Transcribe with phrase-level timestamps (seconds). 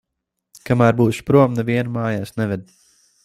[0.69, 2.67] Kamēr būšu prom, nevienu mājās neved.